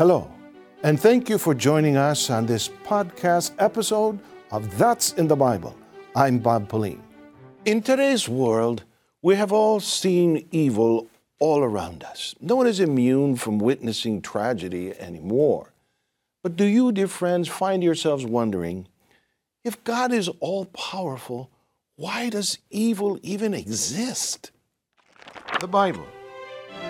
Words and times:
Hello, 0.00 0.32
and 0.82 0.98
thank 0.98 1.28
you 1.28 1.36
for 1.36 1.54
joining 1.54 1.98
us 1.98 2.30
on 2.30 2.46
this 2.46 2.70
podcast 2.86 3.52
episode 3.58 4.18
of 4.50 4.78
That's 4.78 5.12
in 5.12 5.28
the 5.28 5.36
Bible. 5.36 5.76
I'm 6.16 6.38
Bob 6.38 6.70
Pauline. 6.70 7.02
In 7.66 7.82
today's 7.82 8.26
world, 8.26 8.84
we 9.20 9.34
have 9.34 9.52
all 9.52 9.78
seen 9.78 10.48
evil 10.52 11.06
all 11.38 11.62
around 11.62 12.02
us. 12.02 12.34
No 12.40 12.56
one 12.56 12.66
is 12.66 12.80
immune 12.80 13.36
from 13.36 13.58
witnessing 13.58 14.22
tragedy 14.22 14.98
anymore. 14.98 15.74
But 16.42 16.56
do 16.56 16.64
you, 16.64 16.92
dear 16.92 17.06
friends, 17.06 17.46
find 17.46 17.84
yourselves 17.84 18.24
wondering 18.24 18.88
if 19.64 19.84
God 19.84 20.14
is 20.14 20.30
all 20.40 20.64
powerful, 20.64 21.50
why 21.96 22.30
does 22.30 22.56
evil 22.70 23.20
even 23.22 23.52
exist? 23.52 24.50
The 25.60 25.68
Bible, 25.68 26.06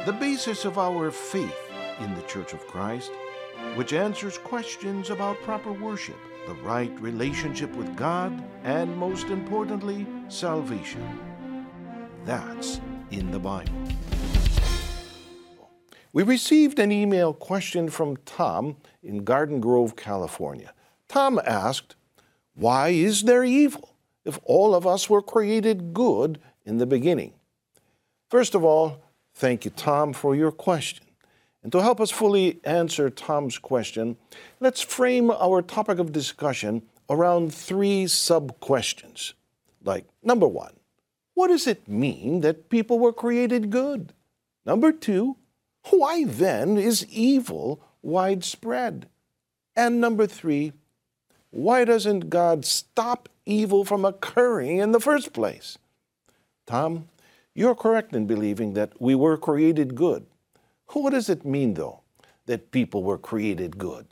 the 0.07 0.13
basis 0.13 0.65
of 0.65 0.79
our 0.79 1.11
faith 1.11 1.70
in 2.01 2.15
the 2.15 2.23
Church 2.23 2.53
of 2.53 2.67
Christ, 2.67 3.13
which 3.75 3.93
answers 3.93 4.39
questions 4.39 5.11
about 5.11 5.41
proper 5.43 5.73
worship, 5.73 6.17
the 6.47 6.55
right 6.55 6.93
relationship 7.01 7.75
with 7.77 7.95
God, 7.97 8.43
and 8.65 8.97
most 8.97 9.29
importantly, 9.29 10.07
salvation. 10.29 11.07
That's 12.25 12.81
in 13.11 13.31
the 13.31 13.39
Bible. 13.39 13.73
We 16.13 16.25
received 16.25 16.79
an 16.81 16.91
email 16.91 17.33
question 17.33 17.89
from 17.89 18.17
Tom 18.19 18.77
in 19.03 19.23
Garden 19.23 19.61
Grove, 19.61 19.95
California. 19.95 20.73
Tom 21.09 21.41
asked, 21.47 21.95
Why 22.55 22.89
is 22.89 23.23
there 23.23 23.45
evil 23.45 23.95
if 24.25 24.39
all 24.45 24.75
of 24.75 24.87
us 24.87 25.09
were 25.09 25.23
created 25.23 25.95
good 25.95 26.41
in 26.65 26.79
the 26.79 26.87
beginning? 26.87 27.35
First 28.29 28.55
of 28.55 28.65
all, 28.65 29.03
thank 29.35 29.65
you, 29.65 29.71
Tom, 29.71 30.13
for 30.13 30.35
your 30.35 30.53
question. 30.53 31.07
And 31.63 31.71
to 31.73 31.83
help 31.83 32.01
us 32.01 32.11
fully 32.11 32.61
answer 32.65 33.11
Tom's 33.11 33.59
question, 33.59 34.17
let's 34.61 34.81
frame 34.81 35.31
our 35.31 35.61
topic 35.61 35.99
of 35.99 36.13
discussion 36.13 36.83
around 37.09 37.53
three 37.53 38.07
sub 38.07 38.59
questions. 38.61 39.35
Like, 39.85 40.07
number 40.23 40.49
one, 40.49 40.75
what 41.35 41.49
does 41.49 41.67
it 41.67 41.89
mean 41.89 42.41
that 42.41 42.71
people 42.71 42.99
were 42.99 43.13
created 43.13 43.71
good? 43.71 44.13
Number 44.65 44.93
two, 44.93 45.37
why 45.91 46.25
then 46.25 46.77
is 46.79 47.07
evil 47.09 47.83
widespread? 48.03 49.09
And 49.77 50.01
number 50.01 50.27
three, 50.27 50.73
why 51.51 51.85
doesn't 51.85 52.31
God 52.31 52.65
stop 52.65 53.29
evil 53.45 53.85
from 53.85 54.05
occurring 54.05 54.79
in 54.79 54.93
the 54.93 55.01
first 55.01 55.33
place? 55.33 55.79
Tom, 56.67 57.09
you're 57.55 57.75
correct 57.75 58.15
in 58.15 58.27
believing 58.27 58.75
that 58.75 59.01
we 59.01 59.15
were 59.15 59.37
created 59.37 59.95
good. 59.95 60.27
What 60.93 61.11
does 61.11 61.29
it 61.29 61.45
mean, 61.45 61.75
though, 61.75 62.01
that 62.47 62.73
people 62.73 63.05
were 63.05 63.19
created 63.19 63.79
good? 63.79 64.07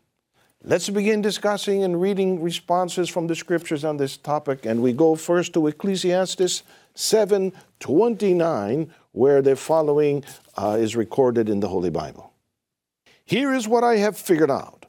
Let's 0.62 0.90
begin 0.90 1.22
discussing 1.22 1.82
and 1.82 2.00
reading 2.00 2.42
responses 2.42 3.08
from 3.08 3.26
the 3.26 3.34
scriptures 3.34 3.84
on 3.84 3.96
this 3.96 4.16
topic, 4.16 4.64
and 4.66 4.82
we 4.82 4.92
go 4.92 5.14
first 5.14 5.52
to 5.54 5.66
Ecclesiastes 5.66 6.62
7:29, 6.94 8.90
where 9.12 9.42
the 9.42 9.56
following 9.56 10.24
uh, 10.56 10.76
is 10.78 10.96
recorded 10.96 11.48
in 11.48 11.60
the 11.60 11.68
Holy 11.68 11.90
Bible. 11.90 12.32
Here 13.24 13.52
is 13.52 13.68
what 13.68 13.84
I 13.84 13.96
have 13.96 14.16
figured 14.16 14.50
out: 14.50 14.86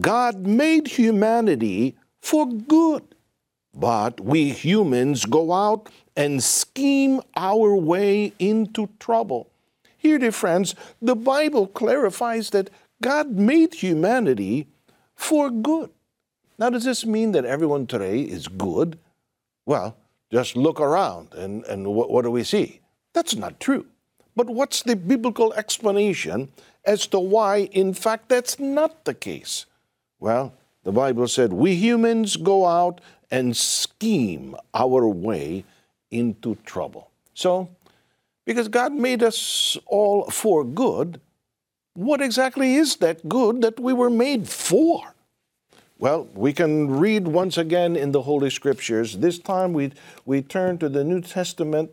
God 0.00 0.46
made 0.46 0.88
humanity 0.88 1.96
for 2.20 2.46
good, 2.46 3.14
but 3.74 4.20
we 4.20 4.50
humans 4.50 5.24
go 5.24 5.52
out 5.52 5.88
and 6.14 6.42
scheme 6.42 7.20
our 7.36 7.74
way 7.74 8.32
into 8.38 8.88
trouble. 8.98 9.50
Here, 9.96 10.18
dear 10.18 10.32
friends, 10.32 10.74
the 11.00 11.16
Bible 11.16 11.66
clarifies 11.66 12.50
that 12.50 12.70
God 13.02 13.32
made 13.32 13.74
humanity 13.74 14.68
for 15.14 15.50
good. 15.50 15.90
Now, 16.58 16.70
does 16.70 16.84
this 16.84 17.04
mean 17.04 17.32
that 17.32 17.44
everyone 17.44 17.86
today 17.86 18.20
is 18.20 18.48
good? 18.48 18.98
Well, 19.64 19.96
just 20.30 20.56
look 20.56 20.80
around 20.80 21.34
and, 21.34 21.64
and 21.64 21.86
what, 21.94 22.10
what 22.10 22.22
do 22.22 22.30
we 22.30 22.44
see? 22.44 22.80
That's 23.12 23.36
not 23.36 23.60
true. 23.60 23.86
But 24.34 24.50
what's 24.50 24.82
the 24.82 24.96
biblical 24.96 25.52
explanation 25.54 26.50
as 26.84 27.06
to 27.08 27.18
why, 27.18 27.68
in 27.72 27.94
fact, 27.94 28.28
that's 28.28 28.58
not 28.58 29.04
the 29.04 29.14
case? 29.14 29.66
Well, 30.20 30.54
the 30.84 30.92
Bible 30.92 31.26
said 31.28 31.52
we 31.52 31.74
humans 31.74 32.36
go 32.36 32.66
out 32.66 33.00
and 33.30 33.56
scheme 33.56 34.54
our 34.74 35.08
way 35.08 35.64
into 36.10 36.56
trouble. 36.64 37.10
So, 37.34 37.68
because 38.46 38.68
God 38.68 38.92
made 38.94 39.22
us 39.22 39.76
all 39.84 40.30
for 40.30 40.64
good. 40.64 41.20
What 41.94 42.22
exactly 42.22 42.76
is 42.76 42.96
that 42.96 43.28
good 43.28 43.60
that 43.60 43.78
we 43.78 43.92
were 43.92 44.10
made 44.10 44.48
for? 44.48 45.14
Well, 45.98 46.28
we 46.34 46.52
can 46.52 46.90
read 46.90 47.26
once 47.26 47.58
again 47.58 47.96
in 47.96 48.12
the 48.12 48.22
Holy 48.22 48.50
Scriptures. 48.50 49.18
This 49.18 49.38
time 49.38 49.72
we, 49.72 49.92
we 50.24 50.42
turn 50.42 50.78
to 50.78 50.88
the 50.88 51.02
New 51.04 51.22
Testament, 51.22 51.90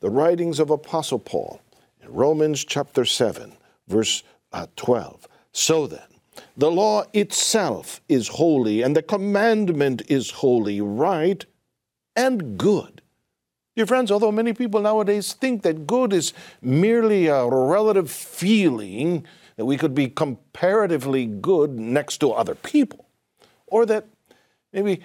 the 0.00 0.10
writings 0.10 0.60
of 0.60 0.70
Apostle 0.70 1.18
Paul, 1.18 1.60
in 2.00 2.12
Romans 2.12 2.64
chapter 2.64 3.04
7, 3.04 3.52
verse 3.88 4.22
uh, 4.52 4.66
12. 4.76 5.26
So 5.50 5.88
then, 5.88 6.06
the 6.56 6.70
law 6.70 7.04
itself 7.12 8.00
is 8.08 8.28
holy, 8.28 8.80
and 8.80 8.96
the 8.96 9.02
commandment 9.02 10.02
is 10.08 10.30
holy, 10.30 10.80
right, 10.80 11.44
and 12.14 12.56
good. 12.56 13.02
Dear 13.74 13.86
friends, 13.86 14.10
although 14.10 14.32
many 14.32 14.52
people 14.52 14.82
nowadays 14.82 15.32
think 15.32 15.62
that 15.62 15.86
good 15.86 16.12
is 16.12 16.34
merely 16.60 17.26
a 17.28 17.46
relative 17.46 18.10
feeling, 18.10 19.24
that 19.56 19.64
we 19.64 19.78
could 19.78 19.94
be 19.94 20.08
comparatively 20.08 21.24
good 21.24 21.78
next 21.78 22.18
to 22.18 22.32
other 22.32 22.54
people, 22.54 23.06
or 23.66 23.86
that 23.86 24.04
maybe 24.74 25.00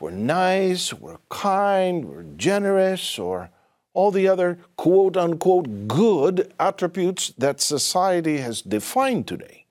we're 0.00 0.12
nice, 0.12 0.94
we're 0.94 1.18
kind, 1.28 2.06
we're 2.06 2.24
generous, 2.36 3.18
or 3.18 3.50
all 3.92 4.10
the 4.10 4.28
other 4.28 4.58
quote 4.76 5.18
unquote 5.18 5.86
good 5.86 6.54
attributes 6.58 7.34
that 7.36 7.60
society 7.60 8.38
has 8.38 8.62
defined 8.62 9.26
today. 9.26 9.66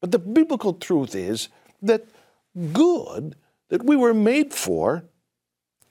But 0.00 0.12
the 0.12 0.20
biblical 0.20 0.74
truth 0.74 1.16
is 1.16 1.48
that 1.82 2.06
good 2.72 3.34
that 3.70 3.84
we 3.84 3.96
were 3.96 4.14
made 4.14 4.54
for 4.54 5.02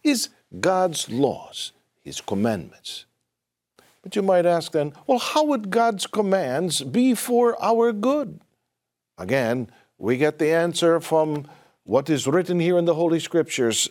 is 0.03 0.29
God's 0.61 1.09
laws 1.09 1.73
his 2.07 2.21
commandments. 2.21 3.05
But 4.01 4.15
you 4.15 4.21
might 4.21 4.45
ask 4.45 4.71
then, 4.71 4.93
well, 5.05 5.19
how 5.19 5.43
would 5.43 5.69
God's 5.69 6.07
commands 6.07 6.81
be 6.81 7.13
for 7.13 7.61
our 7.61 7.91
good? 7.91 8.39
Again, 9.17 9.69
we 9.97 10.17
get 10.17 10.39
the 10.39 10.51
answer 10.51 10.99
from 10.99 11.45
what 11.83 12.09
is 12.09 12.25
written 12.25 12.59
here 12.59 12.77
in 12.77 12.85
the 12.85 12.93
Holy 12.93 13.19
Scriptures, 13.19 13.89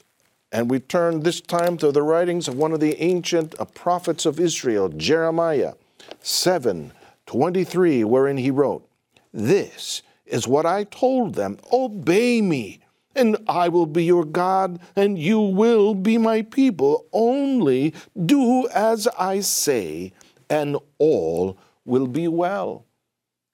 and 0.51 0.71
we 0.71 0.81
turn 0.81 1.21
this 1.21 1.41
time 1.41 1.77
to 1.79 1.93
the 1.93 2.03
writings 2.03 2.49
of 2.49 2.57
one 2.57 2.73
of 2.73 2.81
the 2.81 3.01
ancient 3.03 3.55
prophets 3.75 4.25
of 4.25 4.41
Israel, 4.41 4.89
Jeremiah 4.89 5.75
7 6.21 6.93
23, 7.27 8.05
wherein 8.05 8.37
he 8.39 8.51
wrote, 8.51 8.89
This 9.35 10.03
is 10.25 10.49
what 10.49 10.65
I 10.65 10.85
told 10.85 11.35
them 11.35 11.59
Obey 11.73 12.41
me 12.41 12.81
and 13.17 13.37
I 13.49 13.69
will 13.69 13.87
be 13.87 14.05
your 14.05 14.25
God, 14.25 14.79
and 14.95 15.19
you 15.19 15.41
will 15.41 15.95
be 15.95 16.19
my 16.19 16.43
people. 16.43 17.07
Only 17.13 17.95
do 18.27 18.69
as 18.69 19.09
I 19.19 19.41
say, 19.41 20.13
and 20.49 20.77
all 20.99 21.59
will 21.85 22.07
be 22.07 22.29
well. 22.29 22.85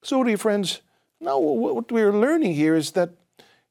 So, 0.02 0.24
dear 0.24 0.36
friends, 0.36 0.80
now 1.20 1.38
what 1.38 1.92
we're 1.92 2.12
learning 2.12 2.54
here 2.54 2.74
is 2.74 2.90
that 2.92 3.10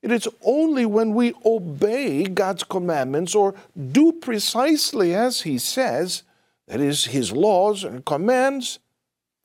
it 0.02 0.12
is 0.12 0.28
only 0.42 0.86
when 0.86 1.14
we 1.14 1.34
obey 1.46 2.24
God's 2.24 2.64
commandments 2.64 3.36
or 3.36 3.54
do 3.92 4.14
precisely 4.14 5.14
as 5.14 5.42
He 5.42 5.58
says, 5.58 6.24
that 6.68 6.80
is, 6.80 7.06
His 7.06 7.32
laws 7.32 7.84
and 7.84 8.04
commands, 8.06 8.80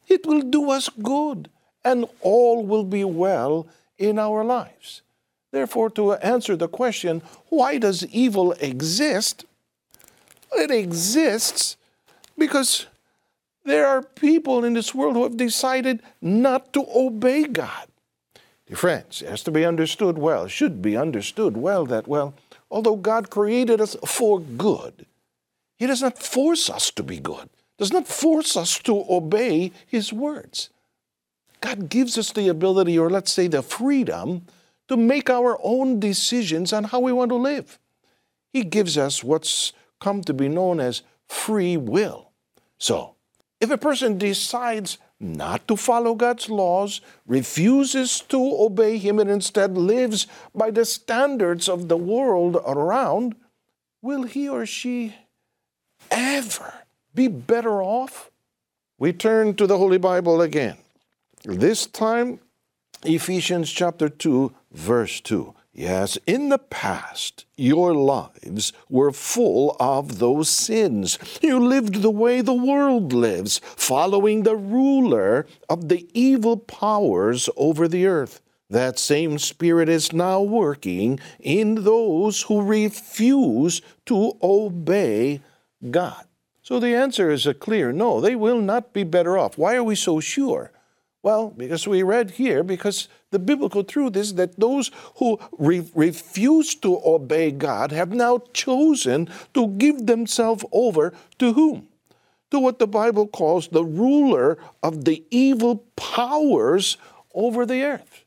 it 0.09 0.25
will 0.25 0.43
do 0.43 0.71
us 0.71 0.89
good 0.89 1.51
and 1.85 2.07
all 2.21 2.65
will 2.65 2.85
be 2.85 3.05
well 3.05 3.67
in 3.99 4.19
our 4.19 4.45
lives. 4.45 5.03
Therefore, 5.57 5.89
to 5.93 6.13
answer 6.13 6.55
the 6.55 6.69
question, 6.69 7.23
why 7.49 7.79
does 7.79 8.05
evil 8.09 8.53
exist? 8.61 9.47
It 10.53 10.71
exists 10.71 11.79
because 12.37 12.85
there 13.65 13.87
are 13.87 14.03
people 14.03 14.67
in 14.67 14.75
this 14.75 14.95
world 14.95 15.17
who 15.17 15.23
have 15.23 15.39
decided 15.39 16.03
not 16.21 16.75
to 16.75 16.85
obey 16.95 17.45
God. 17.45 17.89
Dear 18.67 18.77
friends, 18.77 19.23
it 19.23 19.31
has 19.31 19.43
to 19.45 19.51
be 19.51 19.65
understood 19.65 20.19
well, 20.19 20.47
should 20.47 20.83
be 20.83 20.95
understood 20.95 21.57
well 21.57 21.87
that, 21.87 22.07
well, 22.07 22.35
although 22.71 22.97
God 22.97 23.31
created 23.31 23.81
us 23.81 23.97
for 24.05 24.39
good, 24.39 25.07
He 25.79 25.87
does 25.87 26.03
not 26.03 26.19
force 26.19 26.69
us 26.69 26.91
to 26.91 27.03
be 27.03 27.19
good, 27.19 27.49
does 27.79 27.95
not 27.95 28.07
force 28.07 28.59
us 28.59 28.79
to 28.81 29.07
obey 29.09 29.73
His 29.87 30.13
words. 30.13 30.69
God 31.63 31.89
gives 31.89 32.19
us 32.19 32.31
the 32.31 32.49
ability, 32.49 32.99
or 32.99 33.09
let's 33.09 33.33
say 33.33 33.49
the 33.49 33.63
freedom, 33.63 34.43
to 34.89 34.97
make 34.97 35.29
our 35.31 35.59
own 35.63 36.01
decisions 36.01 36.73
on 36.73 36.85
how 36.85 37.01
we 37.01 37.13
want 37.13 37.31
to 37.31 37.37
live. 37.37 37.79
He 38.53 38.65
gives 38.65 38.97
us 38.97 39.25
what's 39.25 39.73
come 40.01 40.23
to 40.23 40.35
be 40.35 40.49
known 40.49 40.81
as 40.81 41.03
free 41.27 41.77
will. 41.77 42.31
So, 42.79 43.17
if 43.61 43.71
a 43.71 43.79
person 43.79 44.19
decides 44.19 44.99
not 45.19 45.67
to 45.69 45.77
follow 45.77 46.15
God's 46.15 46.51
laws, 46.51 47.01
refuses 47.27 48.21
to 48.29 48.39
obey 48.39 48.99
Him, 48.99 49.19
and 49.19 49.31
instead 49.31 49.77
lives 49.77 50.27
by 50.55 50.71
the 50.71 50.85
standards 50.85 51.69
of 51.69 51.89
the 51.89 51.97
world 51.97 52.57
around, 52.67 53.35
will 54.03 54.25
he 54.25 54.49
or 54.49 54.67
she 54.67 55.15
ever 56.11 56.73
be 57.15 57.29
better 57.29 57.83
off? 57.83 58.31
We 58.99 59.13
turn 59.13 59.55
to 59.55 59.67
the 59.67 59.79
Holy 59.79 59.99
Bible 59.99 60.41
again. 60.41 60.77
This 61.45 61.87
time, 61.87 62.41
Ephesians 63.05 63.71
chapter 63.71 64.09
2, 64.09 64.53
verse 64.73 65.21
2. 65.21 65.55
Yes, 65.73 66.17
in 66.27 66.49
the 66.49 66.59
past, 66.59 67.45
your 67.57 67.95
lives 67.95 68.73
were 68.89 69.13
full 69.13 69.77
of 69.79 70.19
those 70.19 70.49
sins. 70.49 71.19
You 71.43 71.61
lived 71.63 71.97
the 71.97 72.11
way 72.11 72.41
the 72.41 72.55
world 72.55 73.13
lives, 73.13 73.61
following 73.63 74.43
the 74.43 74.57
ruler 74.57 75.47
of 75.69 75.91
the 75.91 76.09
evil 76.15 76.57
powers 76.57 77.51
over 77.59 77.87
the 77.87 78.07
earth. 78.07 78.41
That 78.71 78.99
same 78.99 79.39
Spirit 79.39 79.91
is 79.91 80.15
now 80.15 80.41
working 80.41 81.21
in 81.39 81.85
those 81.85 82.43
who 82.43 82.63
refuse 82.63 83.83
to 84.07 84.39
obey 84.43 85.43
God. 85.91 86.25
So 86.63 86.81
the 86.81 86.95
answer 86.95 87.31
is 87.31 87.47
a 87.47 87.55
clear 87.55 87.93
no, 87.93 88.21
they 88.21 88.35
will 88.35 88.61
not 88.61 88.95
be 88.95 89.05
better 89.05 89.37
off. 89.37 89.59
Why 89.59 89.77
are 89.77 89.85
we 89.85 89.95
so 89.95 90.19
sure? 90.21 90.73
Well, 91.27 91.51
because 91.51 91.89
we 91.89 92.05
read 92.05 92.31
here, 92.31 92.63
because 92.63 93.09
the 93.33 93.41
biblical 93.41 93.83
truth 93.83 94.15
is 94.15 94.35
that 94.35 94.61
those 94.61 94.93
who 95.17 95.41
re- 95.59 95.91
refuse 95.93 96.77
to 96.77 97.03
obey 97.05 97.51
God 97.51 97.91
have 97.91 98.13
now 98.13 98.45
chosen 98.53 99.29
to 99.53 99.67
give 99.67 100.07
themselves 100.07 100.65
over 100.71 101.13
to 101.41 101.53
whom? 101.55 101.89
To 102.53 102.61
what 102.61 102.79
the 102.79 102.87
Bible 102.87 103.27
calls 103.27 103.67
the 103.67 103.83
ruler 103.85 104.57
of 104.85 105.05
the 105.05 105.25
evil 105.33 105.83
powers 105.97 106.97
over 107.35 107.67
the 107.67 107.83
earth. 107.83 108.25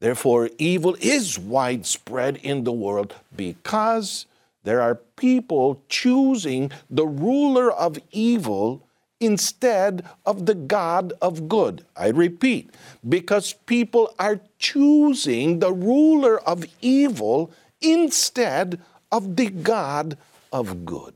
Therefore, 0.00 0.48
evil 0.56 0.96
is 1.02 1.38
widespread 1.38 2.38
in 2.38 2.64
the 2.64 2.72
world 2.72 3.14
because 3.36 4.24
there 4.62 4.80
are 4.80 4.94
people 4.94 5.82
choosing 5.90 6.72
the 6.88 7.06
ruler 7.06 7.70
of 7.70 7.98
evil 8.12 8.80
instead 9.24 10.04
of 10.26 10.46
the 10.46 10.54
God 10.54 11.12
of 11.22 11.48
good. 11.48 11.84
I 11.96 12.08
repeat, 12.08 12.70
because 13.08 13.54
people 13.66 14.14
are 14.18 14.40
choosing 14.58 15.58
the 15.58 15.72
ruler 15.72 16.40
of 16.40 16.64
evil 16.80 17.50
instead 17.80 18.80
of 19.10 19.36
the 19.36 19.48
God 19.48 20.18
of 20.52 20.84
good. 20.84 21.14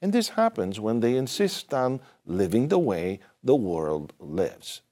And 0.00 0.12
this 0.12 0.30
happens 0.30 0.80
when 0.80 1.00
they 1.00 1.16
insist 1.16 1.72
on 1.72 2.00
living 2.26 2.68
the 2.68 2.78
way 2.78 3.20
the 3.42 3.54
world 3.54 4.12
lives. 4.18 4.82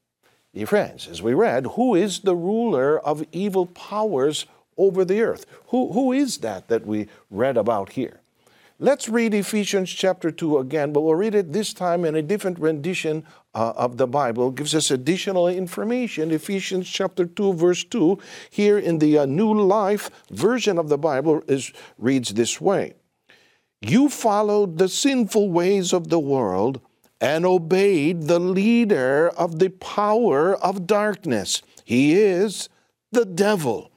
Dear 0.54 0.66
friends, 0.66 1.08
as 1.08 1.22
we 1.22 1.34
read, 1.34 1.66
who 1.76 1.94
is 1.94 2.20
the 2.20 2.34
ruler 2.34 2.98
of 2.98 3.24
evil 3.32 3.66
powers 3.66 4.46
over 4.76 5.04
the 5.04 5.20
earth? 5.20 5.46
Who, 5.68 5.92
who 5.92 6.12
is 6.12 6.38
that 6.38 6.68
that 6.68 6.86
we 6.86 7.08
read 7.30 7.56
about 7.56 7.92
here? 7.92 8.20
Let's 8.82 9.10
read 9.10 9.34
Ephesians 9.34 9.90
chapter 9.90 10.30
2 10.30 10.56
again, 10.56 10.94
but 10.94 11.02
we'll 11.02 11.14
read 11.14 11.34
it 11.34 11.52
this 11.52 11.74
time 11.74 12.06
in 12.06 12.14
a 12.14 12.22
different 12.22 12.58
rendition 12.58 13.26
uh, 13.54 13.74
of 13.76 13.98
the 13.98 14.06
Bible. 14.06 14.48
It 14.48 14.54
gives 14.54 14.74
us 14.74 14.90
additional 14.90 15.48
information. 15.48 16.30
Ephesians 16.30 16.88
chapter 16.88 17.26
2, 17.26 17.52
verse 17.52 17.84
2, 17.84 18.18
here 18.48 18.78
in 18.78 18.98
the 18.98 19.18
uh, 19.18 19.26
New 19.26 19.52
Life 19.52 20.10
version 20.30 20.78
of 20.78 20.88
the 20.88 20.96
Bible, 20.96 21.42
is, 21.46 21.74
reads 21.98 22.32
this 22.32 22.58
way 22.58 22.94
You 23.82 24.08
followed 24.08 24.78
the 24.78 24.88
sinful 24.88 25.50
ways 25.50 25.92
of 25.92 26.08
the 26.08 26.18
world 26.18 26.80
and 27.20 27.44
obeyed 27.44 28.28
the 28.28 28.40
leader 28.40 29.28
of 29.36 29.58
the 29.58 29.68
power 29.68 30.54
of 30.54 30.86
darkness. 30.86 31.60
He 31.84 32.18
is 32.18 32.70
the 33.12 33.26
devil, 33.26 33.90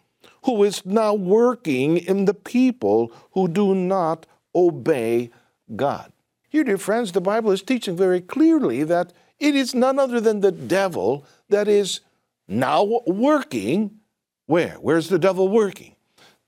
who 0.44 0.62
is 0.66 0.86
now 0.86 1.14
working 1.14 1.96
in 1.96 2.26
the 2.26 2.34
people 2.34 3.14
who 3.32 3.48
do 3.48 3.74
not 3.74 4.26
obey 4.56 5.32
God. 5.76 6.12
Here, 6.50 6.64
dear 6.64 6.78
friends, 6.78 7.12
the 7.12 7.22
Bible 7.22 7.52
is 7.52 7.62
teaching 7.62 7.96
very 7.96 8.22
clearly 8.22 8.84
that 8.84 9.14
it 9.40 9.56
is 9.56 9.74
none 9.74 9.98
other 9.98 10.22
than 10.22 10.42
the 10.42 10.52
devil 10.52 11.26
that 11.50 11.68
is 11.68 12.02
now 12.48 13.02
working. 13.08 14.00
Where? 14.46 14.76
Where's 14.76 15.10
the 15.10 15.20
devil 15.20 15.50
working? 15.50 15.96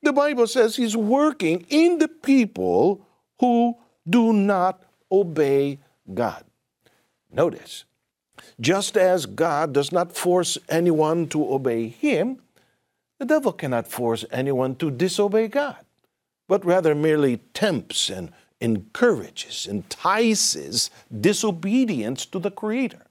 The 0.04 0.13
Bible 0.13 0.48
says 0.48 0.75
he's 0.75 0.96
working 0.96 1.66
in 1.69 1.98
the 1.98 2.07
people 2.07 3.06
who 3.40 3.75
do 4.08 4.31
not 4.31 4.84
obey 5.12 5.80
God. 6.13 6.44
Notice, 7.31 7.86
just 8.62 8.98
as 8.98 9.25
God 9.25 9.74
does 9.74 9.92
not 9.92 10.16
force 10.16 10.58
anyone 10.69 11.28
to 11.30 11.51
obey 11.51 11.88
him, 11.88 12.42
the 13.18 13.25
devil 13.25 13.51
cannot 13.51 13.88
force 13.88 14.24
anyone 14.31 14.75
to 14.75 14.92
disobey 14.92 15.48
God 15.48 15.85
but 16.47 16.65
rather 16.65 16.94
merely 16.94 17.38
tempts 17.53 18.09
and 18.09 18.31
encourages, 18.62 19.68
entices 19.68 20.89
disobedience 21.21 22.25
to 22.25 22.39
the 22.39 22.51
Creator. 22.51 23.06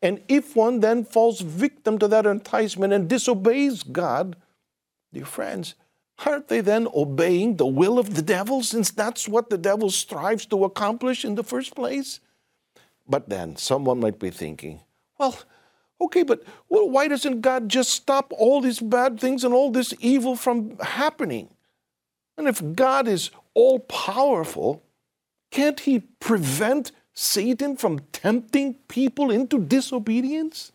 And 0.00 0.20
if 0.28 0.54
one 0.54 0.80
then 0.80 1.04
falls 1.04 1.40
victim 1.40 1.98
to 1.98 2.08
that 2.08 2.26
enticement 2.26 2.92
and 2.92 3.08
disobeys 3.08 3.82
God, 3.82 4.36
dear 5.12 5.24
friends, 5.24 5.74
aren't 6.24 6.48
they 6.48 6.60
then 6.60 6.86
obeying 6.94 7.56
the 7.56 7.66
will 7.66 7.98
of 7.98 8.14
the 8.14 8.22
devil 8.22 8.62
since 8.62 8.90
that's 8.90 9.28
what 9.28 9.50
the 9.50 9.58
devil 9.58 9.90
strives 9.90 10.46
to 10.46 10.64
accomplish 10.64 11.24
in 11.24 11.34
the 11.34 11.44
first 11.44 11.74
place? 11.74 12.20
But 13.08 13.28
then 13.28 13.56
someone 13.56 14.00
might 14.00 14.18
be 14.18 14.30
thinking, 14.30 14.80
well, 15.18 15.36
okay, 16.00 16.22
but 16.22 16.44
well, 16.68 16.88
why 16.88 17.08
doesn't 17.08 17.40
God 17.40 17.68
just 17.68 17.90
stop 17.90 18.32
all 18.36 18.60
these 18.60 18.80
bad 18.80 19.18
things 19.18 19.42
and 19.42 19.54
all 19.54 19.70
this 19.70 19.94
evil 19.98 20.36
from 20.36 20.78
happening? 20.78 21.48
And 22.38 22.46
if 22.46 22.62
God 22.74 23.08
is 23.08 23.30
all 23.52 23.80
powerful, 23.80 24.84
can't 25.50 25.80
He 25.80 26.00
prevent 26.20 26.92
Satan 27.12 27.76
from 27.76 27.98
tempting 28.12 28.74
people 28.86 29.32
into 29.32 29.58
disobedience? 29.58 30.70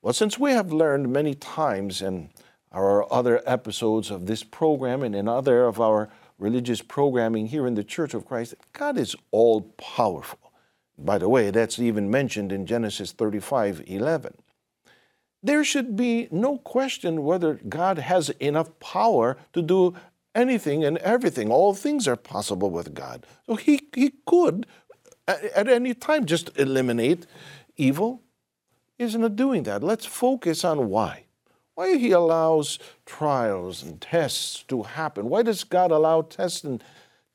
Well, 0.00 0.14
since 0.14 0.38
we 0.38 0.52
have 0.52 0.72
learned 0.72 1.12
many 1.12 1.34
times 1.34 2.00
in 2.00 2.30
our 2.70 3.12
other 3.12 3.42
episodes 3.44 4.12
of 4.12 4.26
this 4.26 4.44
program 4.44 5.02
and 5.02 5.16
in 5.16 5.26
other 5.26 5.64
of 5.64 5.80
our 5.80 6.08
religious 6.38 6.82
programming 6.82 7.48
here 7.48 7.66
in 7.66 7.74
the 7.74 7.82
Church 7.82 8.14
of 8.14 8.24
Christ, 8.24 8.54
God 8.72 8.96
is 8.96 9.16
all 9.32 9.62
powerful. 9.78 10.52
By 10.96 11.18
the 11.18 11.28
way, 11.28 11.50
that's 11.50 11.80
even 11.80 12.10
mentioned 12.10 12.52
in 12.52 12.64
Genesis 12.64 13.10
35 13.10 13.82
11. 13.86 14.34
There 15.42 15.64
should 15.64 15.96
be 15.96 16.28
no 16.30 16.58
question 16.58 17.24
whether 17.24 17.54
God 17.68 17.98
has 17.98 18.30
enough 18.30 18.78
power 18.78 19.36
to 19.52 19.62
do 19.62 19.94
anything 20.36 20.84
and 20.84 20.98
everything. 20.98 21.50
All 21.50 21.74
things 21.74 22.06
are 22.06 22.16
possible 22.16 22.70
with 22.70 22.94
God. 22.94 23.26
So 23.46 23.56
he, 23.56 23.88
he 23.94 24.12
could, 24.26 24.66
at, 25.26 25.42
at 25.44 25.68
any 25.68 25.94
time, 25.94 26.26
just 26.26 26.56
eliminate 26.56 27.26
evil. 27.76 28.22
He's 28.98 29.16
not 29.16 29.34
doing 29.34 29.64
that. 29.64 29.82
Let's 29.82 30.06
focus 30.06 30.64
on 30.64 30.88
why. 30.88 31.24
Why 31.74 31.96
he 31.96 32.12
allows 32.12 32.78
trials 33.04 33.82
and 33.82 34.00
tests 34.00 34.62
to 34.64 34.82
happen. 34.84 35.28
Why 35.28 35.42
does 35.42 35.64
God 35.64 35.90
allow 35.90 36.22
tests 36.22 36.64
and 36.64 36.82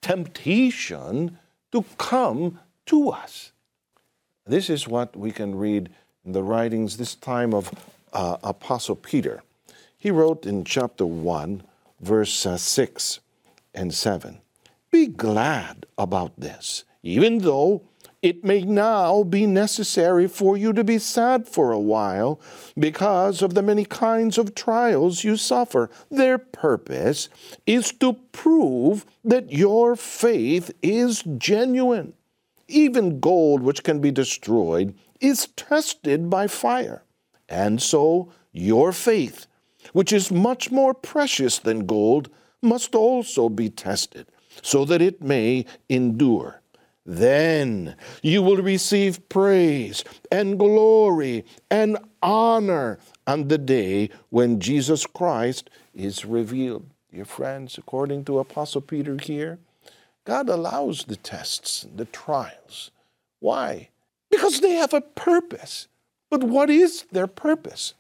temptation 0.01 1.38
to 1.72 1.84
come 1.98 2.60
to 2.88 3.10
us? 3.10 3.51
This 4.46 4.70
is 4.70 4.88
what 4.88 5.15
we 5.15 5.31
can 5.31 5.55
read 5.55 5.89
in 6.25 6.31
the 6.31 6.43
writings 6.43 6.98
this 6.98 7.15
time 7.15 7.53
of 7.53 7.72
uh, 8.13 8.38
Apostle 8.43 8.96
Peter. 8.96 9.43
He 9.98 10.10
wrote 10.10 10.46
in 10.48 10.63
chapter 10.63 11.05
1 11.05 11.63
verse 12.01 12.46
uh, 12.46 12.58
6 12.58 13.20
and 13.74 13.93
7. 13.93 14.41
Be 14.91 15.08
glad 15.08 15.86
about 15.98 16.39
this, 16.39 16.84
even 17.01 17.39
though 17.39 17.84
it 18.22 18.43
may 18.43 18.62
now 18.62 19.24
be 19.24 19.48
necessary 19.48 20.27
for 20.27 20.55
you 20.55 20.74
to 20.74 20.84
be 20.84 21.00
sad 21.00 21.48
for 21.48 21.72
a 21.72 21.79
while 21.79 22.39
because 22.77 23.41
of 23.41 23.55
the 23.55 23.63
many 23.63 23.84
kinds 23.84 24.38
of 24.38 24.53
trials 24.53 25.24
you 25.24 25.36
suffer. 25.36 25.89
Their 26.12 26.38
purpose 26.38 27.29
is 27.65 27.91
to 27.93 28.13
prove 28.31 29.05
that 29.24 29.51
your 29.51 29.96
faith 29.96 30.72
is 30.84 31.24
genuine. 31.38 32.13
Even 32.67 33.20
gold, 33.20 33.63
which 33.63 33.84
can 33.84 34.00
be 34.00 34.12
destroyed, 34.12 34.93
is 35.20 35.48
tested 35.55 36.29
by 36.29 36.46
fire. 36.48 37.03
And 37.50 37.81
so 37.81 38.31
your 38.51 38.91
faith, 38.91 39.48
which 39.93 40.13
is 40.13 40.31
much 40.31 40.71
more 40.71 40.93
precious 40.93 41.59
than 41.59 41.85
gold, 41.85 42.29
must 42.61 42.95
also 42.95 43.50
be 43.50 43.69
tested, 43.69 44.27
so 44.61 44.85
that 44.85 45.01
it 45.01 45.21
may 45.21 45.65
endure. 45.89 46.61
Then 47.05 47.95
you 48.21 48.43
will 48.43 48.57
receive 48.57 49.27
praise 49.27 50.03
and 50.31 50.59
glory 50.59 51.45
and 51.69 51.97
honor 52.21 53.00
on 53.25 53.47
the 53.47 53.57
day 53.57 54.09
when 54.29 54.59
Jesus 54.59 55.07
Christ 55.07 55.69
is 55.95 56.25
revealed. 56.25 56.85
Dear 57.11 57.25
friends, 57.25 57.77
according 57.77 58.25
to 58.25 58.39
Apostle 58.39 58.81
Peter 58.81 59.17
here, 59.17 59.59
God 60.25 60.47
allows 60.47 61.05
the 61.05 61.15
tests, 61.15 61.85
the 61.93 62.05
trials. 62.05 62.91
Why? 63.39 63.89
Because 64.29 64.61
they 64.61 64.73
have 64.73 64.93
a 64.93 65.01
purpose. 65.01 65.88
But 66.29 66.43
what 66.43 66.69
is 66.69 67.05
their 67.11 67.27
purpose? 67.27 67.95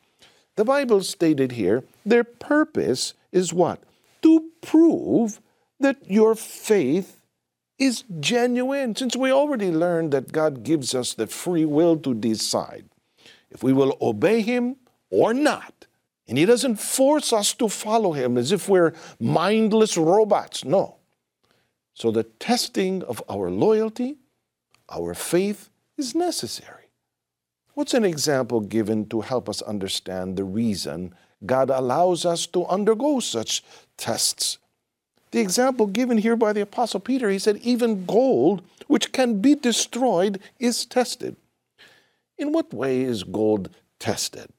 The 0.57 0.65
Bible 0.65 1.01
stated 1.01 1.53
here 1.53 1.83
their 2.05 2.23
purpose 2.23 3.13
is 3.31 3.53
what? 3.53 3.83
To 4.21 4.51
prove 4.61 5.41
that 5.79 5.97
your 6.09 6.35
faith 6.35 7.21
is 7.79 8.03
genuine. 8.19 8.95
Since 8.95 9.15
we 9.15 9.31
already 9.31 9.71
learned 9.71 10.11
that 10.11 10.31
God 10.31 10.63
gives 10.63 10.93
us 10.93 11.13
the 11.13 11.27
free 11.27 11.65
will 11.65 11.97
to 11.97 12.13
decide 12.13 12.85
if 13.49 13.63
we 13.63 13.73
will 13.73 13.97
obey 14.01 14.41
Him 14.41 14.77
or 15.09 15.33
not. 15.33 15.87
And 16.27 16.37
He 16.37 16.45
doesn't 16.45 16.77
force 16.77 17.33
us 17.33 17.53
to 17.55 17.67
follow 17.67 18.13
Him 18.13 18.37
as 18.37 18.51
if 18.51 18.69
we're 18.69 18.93
mindless 19.19 19.97
robots. 19.97 20.63
No. 20.63 20.97
So 21.93 22.11
the 22.11 22.23
testing 22.23 23.03
of 23.03 23.21
our 23.29 23.49
loyalty, 23.49 24.17
our 24.89 25.13
faith, 25.13 25.69
is 25.97 26.15
necessary. 26.15 26.80
What's 27.73 27.93
an 27.93 28.03
example 28.03 28.59
given 28.59 29.05
to 29.07 29.21
help 29.21 29.47
us 29.47 29.61
understand 29.61 30.35
the 30.35 30.43
reason 30.43 31.15
God 31.45 31.69
allows 31.69 32.25
us 32.25 32.45
to 32.47 32.65
undergo 32.65 33.19
such 33.19 33.63
tests? 33.97 34.57
The 35.31 35.39
example 35.39 35.87
given 35.87 36.17
here 36.17 36.35
by 36.35 36.51
the 36.51 36.61
Apostle 36.61 36.99
Peter, 36.99 37.29
he 37.29 37.39
said, 37.39 37.57
even 37.57 38.05
gold, 38.05 38.61
which 38.87 39.13
can 39.13 39.39
be 39.39 39.55
destroyed, 39.55 40.41
is 40.59 40.85
tested. 40.85 41.37
In 42.37 42.51
what 42.51 42.73
way 42.73 43.01
is 43.01 43.23
gold 43.23 43.69
tested? 43.99 44.49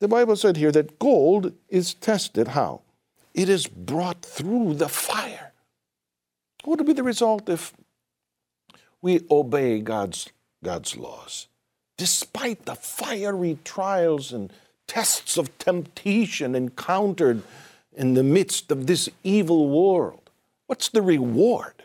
The 0.00 0.08
Bible 0.08 0.34
said 0.34 0.56
here 0.56 0.72
that 0.72 0.98
gold 0.98 1.52
is 1.68 1.94
tested 1.94 2.48
how? 2.48 2.82
It 3.34 3.48
is 3.48 3.68
brought 3.68 4.22
through 4.22 4.74
the 4.74 4.88
fire. 4.88 5.52
What 6.64 6.78
would 6.78 6.86
be 6.86 6.92
the 6.92 7.04
result 7.04 7.48
if 7.48 7.72
we 9.00 9.20
obey 9.30 9.80
God's, 9.80 10.28
God's 10.64 10.96
laws? 10.96 11.46
Despite 11.98 12.64
the 12.64 12.74
fiery 12.74 13.58
trials 13.64 14.32
and 14.32 14.50
tests 14.86 15.36
of 15.36 15.56
temptation 15.58 16.54
encountered 16.54 17.42
in 17.94 18.14
the 18.14 18.22
midst 18.22 18.70
of 18.70 18.86
this 18.86 19.10
evil 19.22 19.68
world. 19.68 20.30
What's 20.66 20.88
the 20.88 21.02
reward 21.02 21.84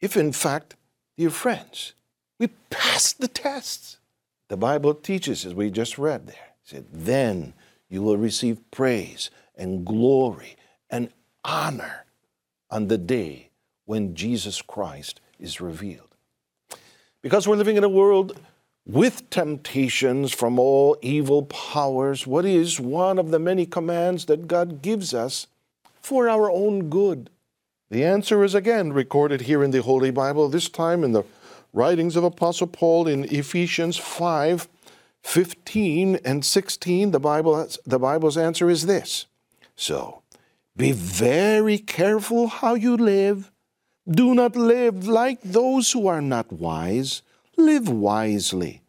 if, 0.00 0.16
in 0.16 0.32
fact, 0.32 0.76
dear 1.16 1.30
friends, 1.30 1.94
we 2.38 2.48
pass 2.70 3.12
the 3.12 3.26
tests? 3.26 3.98
The 4.48 4.56
Bible 4.56 4.94
teaches, 4.94 5.44
as 5.44 5.54
we 5.54 5.70
just 5.70 5.98
read 5.98 6.26
there, 6.26 6.52
said, 6.62 6.86
then 6.92 7.54
you 7.88 8.02
will 8.02 8.18
receive 8.18 8.70
praise 8.70 9.30
and 9.56 9.84
glory 9.84 10.56
and 10.90 11.10
honor 11.44 12.04
on 12.70 12.88
the 12.88 12.98
day 12.98 13.50
when 13.86 14.14
Jesus 14.14 14.60
Christ 14.60 15.20
is 15.38 15.60
revealed. 15.60 16.14
Because 17.22 17.48
we're 17.48 17.56
living 17.56 17.76
in 17.76 17.84
a 17.84 17.88
world 17.88 18.38
with 18.86 19.28
temptations 19.30 20.32
from 20.32 20.58
all 20.58 20.96
evil 21.00 21.42
powers, 21.44 22.26
what 22.26 22.44
is 22.44 22.78
one 22.78 23.18
of 23.18 23.30
the 23.30 23.38
many 23.38 23.66
commands 23.66 24.26
that 24.26 24.46
God 24.46 24.82
gives 24.82 25.14
us 25.14 25.46
for 26.00 26.28
our 26.28 26.50
own 26.50 26.90
good? 26.90 27.30
The 27.90 28.04
answer 28.04 28.44
is 28.44 28.54
again 28.54 28.92
recorded 28.92 29.42
here 29.42 29.62
in 29.62 29.70
the 29.70 29.82
Holy 29.82 30.10
Bible, 30.10 30.48
this 30.48 30.68
time 30.68 31.04
in 31.04 31.12
the 31.12 31.24
writings 31.72 32.16
of 32.16 32.24
Apostle 32.24 32.66
Paul 32.66 33.06
in 33.06 33.24
Ephesians 33.24 33.96
5 33.96 34.68
15 35.22 36.16
and 36.16 36.44
16. 36.44 37.10
The, 37.10 37.18
Bible, 37.18 37.66
the 37.86 37.98
Bible's 37.98 38.36
answer 38.36 38.68
is 38.68 38.84
this 38.84 39.26
So, 39.74 40.22
be 40.76 40.92
very 40.92 41.78
careful 41.78 42.48
how 42.48 42.74
you 42.74 42.96
live. 42.96 43.50
Do 44.06 44.34
not 44.34 44.54
live 44.54 45.08
like 45.08 45.40
those 45.42 45.92
who 45.92 46.06
are 46.06 46.20
not 46.20 46.52
wise 46.52 47.22
live 47.56 47.88
wisely. 47.88 48.82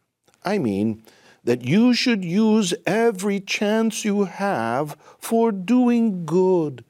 I 0.43 0.57
mean, 0.57 1.03
that 1.43 1.63
you 1.63 1.93
should 1.93 2.25
use 2.25 2.73
every 2.85 3.39
chance 3.39 4.03
you 4.03 4.25
have 4.25 4.97
for 5.19 5.51
doing 5.51 6.25
good, 6.25 6.83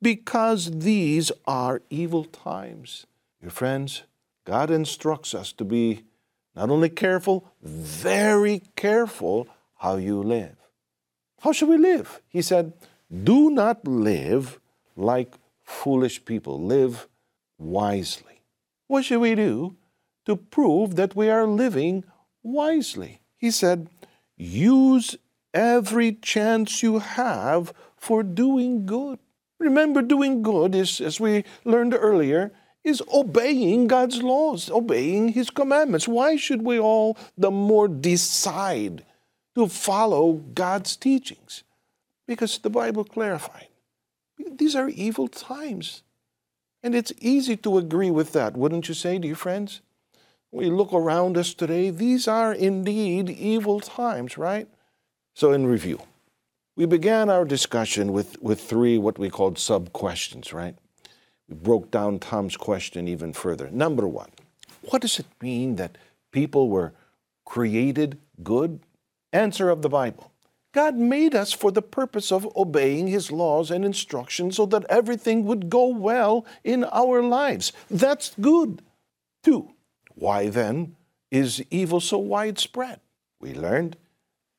because 0.00 0.70
these 0.80 1.30
are 1.46 1.82
evil 1.90 2.24
times. 2.24 3.06
Your 3.42 3.50
friends, 3.50 4.02
God 4.44 4.70
instructs 4.70 5.34
us 5.34 5.52
to 5.52 5.64
be 5.64 6.04
not 6.56 6.70
only 6.70 6.88
careful, 6.88 7.52
very 7.62 8.62
careful 8.76 9.46
how 9.76 9.96
you 9.96 10.22
live. 10.22 10.56
How 11.40 11.52
should 11.52 11.68
we 11.68 11.76
live? 11.76 12.20
He 12.28 12.42
said, 12.42 12.72
Do 13.22 13.50
not 13.50 13.86
live 13.86 14.58
like 14.96 15.34
foolish 15.62 16.24
people, 16.24 16.60
live 16.60 17.06
wisely. 17.58 18.42
What 18.86 19.04
should 19.04 19.20
we 19.20 19.34
do? 19.34 19.76
To 20.28 20.36
prove 20.36 20.94
that 20.94 21.16
we 21.16 21.28
are 21.28 21.46
living 21.46 22.04
wisely. 22.42 23.20
He 23.36 23.50
said, 23.50 23.88
use 24.36 25.16
every 25.52 26.12
chance 26.12 26.82
you 26.82 27.00
have 27.00 27.72
for 27.96 28.22
doing 28.22 28.86
good. 28.86 29.18
Remember, 29.58 30.02
doing 30.02 30.42
good 30.42 30.76
is, 30.76 31.00
as 31.00 31.18
we 31.18 31.42
learned 31.64 31.94
earlier, 31.94 32.52
is 32.84 33.02
obeying 33.12 33.88
God's 33.88 34.22
laws, 34.22 34.70
obeying 34.70 35.30
His 35.30 35.50
commandments. 35.50 36.06
Why 36.06 36.36
should 36.36 36.62
we 36.62 36.78
all 36.78 37.18
the 37.36 37.50
more 37.50 37.88
decide 37.88 39.04
to 39.56 39.66
follow 39.66 40.34
God's 40.54 40.94
teachings? 40.94 41.64
Because 42.28 42.58
the 42.58 42.70
Bible 42.70 43.02
clarified 43.02 43.68
these 44.58 44.76
are 44.76 44.88
evil 44.88 45.28
times. 45.28 46.02
And 46.82 46.94
it's 46.94 47.12
easy 47.20 47.56
to 47.58 47.78
agree 47.78 48.10
with 48.10 48.32
that, 48.32 48.56
wouldn't 48.56 48.88
you 48.88 48.94
say, 48.94 49.18
dear 49.18 49.34
friends? 49.34 49.80
We 50.50 50.70
look 50.70 50.92
around 50.92 51.36
us 51.36 51.54
today, 51.54 51.90
these 51.90 52.26
are 52.26 52.52
indeed 52.52 53.28
evil 53.30 53.80
times, 53.80 54.38
right? 54.38 54.68
So, 55.34 55.52
in 55.52 55.66
review, 55.66 56.00
we 56.76 56.86
began 56.86 57.28
our 57.28 57.44
discussion 57.44 58.12
with, 58.12 58.40
with 58.40 58.60
three 58.60 58.98
what 58.98 59.18
we 59.18 59.30
called 59.30 59.58
sub 59.58 59.92
questions, 59.92 60.52
right? 60.52 60.76
We 61.48 61.56
broke 61.56 61.90
down 61.90 62.18
Tom's 62.18 62.56
question 62.56 63.08
even 63.08 63.32
further. 63.32 63.70
Number 63.70 64.06
one, 64.06 64.30
what 64.82 65.02
does 65.02 65.18
it 65.18 65.26
mean 65.42 65.76
that 65.76 65.98
people 66.32 66.68
were 66.68 66.92
created 67.44 68.18
good? 68.42 68.80
Answer 69.32 69.68
of 69.68 69.82
the 69.82 69.88
Bible 69.88 70.32
God 70.72 70.96
made 70.96 71.34
us 71.34 71.52
for 71.52 71.70
the 71.70 71.82
purpose 71.82 72.30
of 72.30 72.48
obeying 72.56 73.08
His 73.08 73.32
laws 73.32 73.70
and 73.70 73.84
instructions 73.84 74.56
so 74.56 74.66
that 74.66 74.84
everything 74.88 75.44
would 75.44 75.68
go 75.68 75.86
well 75.88 76.46
in 76.62 76.84
our 76.84 77.22
lives. 77.22 77.72
That's 77.90 78.34
good. 78.40 78.82
Two, 79.42 79.72
why 80.18 80.48
then 80.48 80.96
is 81.30 81.64
evil 81.70 82.00
so 82.00 82.18
widespread? 82.18 83.00
We 83.40 83.54
learned 83.54 83.96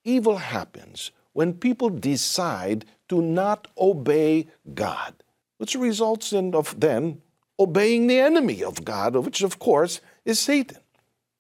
evil 0.04 0.38
happens 0.38 1.12
when 1.34 1.54
people 1.54 1.90
decide 1.90 2.86
to 3.10 3.22
not 3.22 3.68
obey 3.78 4.48
God, 4.74 5.14
which 5.58 5.76
results 5.76 6.32
in 6.32 6.56
of 6.56 6.80
then 6.80 7.22
obeying 7.60 8.08
the 8.08 8.20
enemy 8.20 8.64
of 8.64 8.86
God, 8.86 9.16
which 9.16 9.42
of 9.42 9.60
course 9.60 10.00
is 10.24 10.40
Satan. 10.40 10.80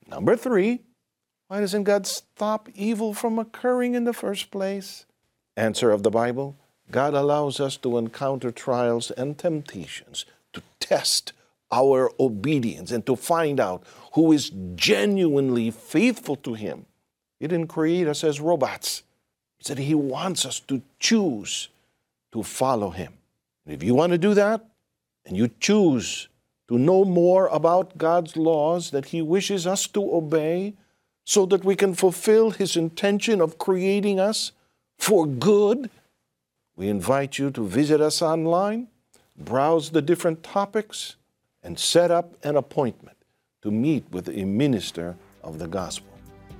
Number 0.07 0.35
three, 0.35 0.81
why 1.47 1.61
doesn't 1.61 1.83
God 1.83 2.05
stop 2.05 2.69
evil 2.75 3.13
from 3.13 3.39
occurring 3.39 3.95
in 3.95 4.03
the 4.03 4.13
first 4.13 4.51
place? 4.51 5.05
Answer 5.55 5.91
of 5.91 6.03
the 6.03 6.11
Bible 6.11 6.57
God 6.91 7.13
allows 7.13 7.59
us 7.59 7.77
to 7.77 7.97
encounter 7.97 8.49
trials 8.51 9.11
and 9.11 9.37
temptations 9.37 10.25
to 10.53 10.63
test 10.79 11.33
our 11.71 12.11
obedience 12.19 12.91
and 12.91 13.05
to 13.05 13.15
find 13.15 13.59
out 13.59 13.83
who 14.13 14.31
is 14.31 14.51
genuinely 14.75 15.71
faithful 15.71 16.35
to 16.37 16.53
Him. 16.53 16.85
He 17.39 17.47
didn't 17.47 17.67
create 17.67 18.07
us 18.07 18.23
as 18.23 18.41
robots. 18.41 19.03
He 19.57 19.65
said 19.65 19.77
He 19.77 19.95
wants 19.95 20.45
us 20.45 20.59
to 20.61 20.81
choose 20.99 21.69
to 22.31 22.43
follow 22.43 22.89
Him. 22.89 23.13
And 23.65 23.75
if 23.75 23.83
you 23.83 23.93
want 23.93 24.11
to 24.11 24.17
do 24.17 24.33
that, 24.33 24.65
and 25.25 25.37
you 25.37 25.49
choose 25.59 26.27
to 26.67 26.77
know 26.77 27.05
more 27.05 27.47
about 27.47 27.97
God's 27.97 28.35
laws 28.35 28.91
that 28.91 29.05
He 29.05 29.21
wishes 29.21 29.67
us 29.67 29.87
to 29.87 30.15
obey, 30.15 30.73
so 31.25 31.45
that 31.45 31.63
we 31.63 31.75
can 31.75 31.93
fulfill 31.93 32.49
His 32.51 32.75
intention 32.75 33.41
of 33.41 33.59
creating 33.59 34.19
us 34.19 34.51
for 34.97 35.27
good, 35.27 35.91
we 36.75 36.87
invite 36.87 37.37
you 37.37 37.51
to 37.51 37.67
visit 37.67 38.01
us 38.01 38.21
online, 38.21 38.87
browse 39.37 39.91
the 39.91 40.01
different 40.01 40.41
topics, 40.41 41.15
and 41.63 41.77
set 41.77 42.11
up 42.11 42.35
an 42.43 42.55
appointment 42.55 43.17
to 43.61 43.71
meet 43.71 44.09
with 44.11 44.29
a 44.29 44.45
minister 44.45 45.17
of 45.43 45.59
the 45.59 45.67
gospel. 45.67 46.09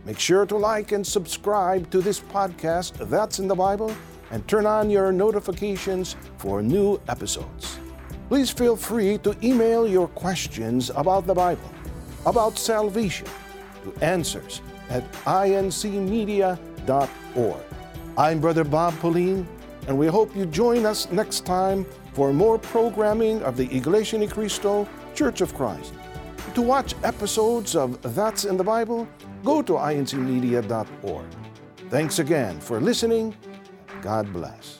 Make 0.05 0.19
sure 0.19 0.45
to 0.45 0.57
like 0.57 0.91
and 0.91 1.05
subscribe 1.05 1.89
to 1.91 2.01
this 2.01 2.19
podcast, 2.19 3.09
That's 3.09 3.39
in 3.39 3.47
the 3.47 3.55
Bible, 3.55 3.95
and 4.31 4.47
turn 4.47 4.65
on 4.65 4.89
your 4.89 5.11
notifications 5.11 6.15
for 6.37 6.61
new 6.61 6.99
episodes. 7.07 7.79
Please 8.27 8.49
feel 8.51 8.75
free 8.75 9.17
to 9.19 9.35
email 9.43 9.87
your 9.87 10.07
questions 10.09 10.91
about 10.95 11.25
the 11.25 11.33
Bible, 11.33 11.69
about 12.25 12.57
salvation, 12.57 13.27
to 13.83 13.93
answers 14.03 14.61
at 14.89 15.09
incmedia.org. 15.23 16.57
I'm 18.17 18.39
Brother 18.39 18.63
Bob 18.63 18.99
Pauline, 18.99 19.47
and 19.87 19.97
we 19.97 20.07
hope 20.07 20.35
you 20.35 20.45
join 20.45 20.85
us 20.85 21.09
next 21.11 21.45
time 21.45 21.85
for 22.13 22.33
more 22.33 22.57
programming 22.57 23.41
of 23.43 23.57
the 23.57 23.73
Iglesia 23.75 24.19
Ni 24.19 24.27
Cristo 24.27 24.87
Church 25.15 25.41
of 25.41 25.53
Christ. 25.53 25.93
To 26.55 26.61
watch 26.61 26.95
episodes 27.03 27.75
of 27.75 28.01
That's 28.15 28.45
in 28.45 28.57
the 28.57 28.63
Bible, 28.63 29.07
go 29.43 29.61
to 29.61 29.73
incmedia.org. 29.73 31.25
Thanks 31.89 32.19
again 32.19 32.59
for 32.59 32.79
listening. 32.79 33.35
God 34.01 34.31
bless. 34.33 34.78